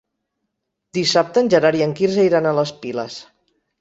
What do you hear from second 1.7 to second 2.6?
i en Quirze iran a